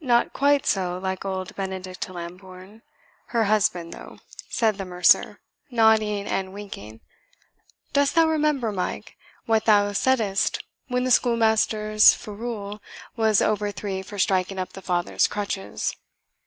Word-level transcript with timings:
"Not 0.00 0.32
quite 0.32 0.64
so 0.64 0.96
like 0.96 1.26
old 1.26 1.54
Benedict 1.54 2.08
Lambourne, 2.08 2.80
her 3.26 3.44
husband, 3.44 3.92
though," 3.92 4.20
said 4.48 4.78
the 4.78 4.86
mercer, 4.86 5.38
nodding 5.70 6.26
and 6.26 6.54
winking. 6.54 7.02
"Dost 7.92 8.14
thou 8.14 8.26
remember, 8.26 8.72
Mike, 8.72 9.18
what 9.44 9.66
thou 9.66 9.92
saidst 9.92 10.64
when 10.88 11.04
the 11.04 11.10
schoolmaster's 11.10 12.14
ferule 12.14 12.80
was 13.16 13.42
over 13.42 13.70
thee 13.70 14.00
for 14.00 14.18
striking 14.18 14.58
up 14.58 14.72
thy 14.72 14.80
father's 14.80 15.26
crutches? 15.26 15.94